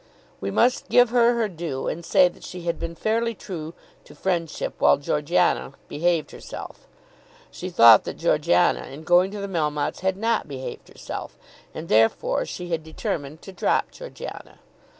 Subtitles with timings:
[0.39, 4.15] We must give her her due and say that she had been fairly true to
[4.15, 6.87] friendship while Georgiana behaved herself.
[7.51, 11.37] She thought that Georgiana in going to the Melmottes had not behaved herself,
[11.71, 14.57] and therefore she had determined to drop Georgiana.